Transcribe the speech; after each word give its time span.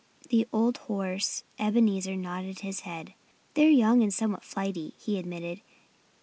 The 0.29 0.47
old 0.51 0.77
horse 0.77 1.43
Ebenezer 1.59 2.15
nodded 2.15 2.61
his 2.61 2.79
head. 2.79 3.13
"They're 3.53 3.69
young 3.69 4.01
and 4.01 4.11
somewhat 4.11 4.43
flighty," 4.43 4.95
he 4.97 5.19
admitted. 5.19 5.61